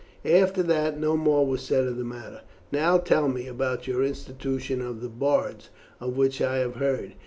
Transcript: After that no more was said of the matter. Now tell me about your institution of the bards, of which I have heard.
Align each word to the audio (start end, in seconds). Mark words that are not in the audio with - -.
After 0.25 0.63
that 0.63 0.99
no 0.99 1.15
more 1.15 1.45
was 1.45 1.61
said 1.61 1.83
of 1.87 1.95
the 1.95 2.03
matter. 2.03 2.41
Now 2.71 2.97
tell 2.97 3.27
me 3.27 3.45
about 3.45 3.85
your 3.85 4.03
institution 4.03 4.81
of 4.81 4.99
the 4.99 5.09
bards, 5.09 5.69
of 5.99 6.17
which 6.17 6.41
I 6.41 6.55
have 6.57 6.77
heard. 6.77 7.13